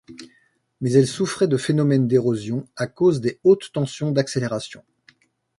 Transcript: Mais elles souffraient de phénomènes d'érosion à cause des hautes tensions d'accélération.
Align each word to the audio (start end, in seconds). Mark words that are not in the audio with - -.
Mais 0.79 0.93
elles 0.93 1.05
souffraient 1.05 1.47
de 1.47 1.57
phénomènes 1.57 2.07
d'érosion 2.07 2.65
à 2.75 2.87
cause 2.87 3.21
des 3.21 3.39
hautes 3.43 3.69
tensions 3.71 4.11
d'accélération. 4.11 4.83